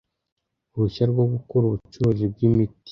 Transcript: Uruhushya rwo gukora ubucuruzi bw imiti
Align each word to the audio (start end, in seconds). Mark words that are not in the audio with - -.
Uruhushya 0.71 1.03
rwo 1.11 1.23
gukora 1.33 1.63
ubucuruzi 1.65 2.25
bw 2.33 2.37
imiti 2.47 2.77